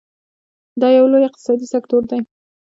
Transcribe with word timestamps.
دا 0.81 0.87
یو 0.97 1.05
لوی 1.11 1.27
اقتصادي 1.29 1.65
سکتور 1.73 2.01
دی. 2.09 2.19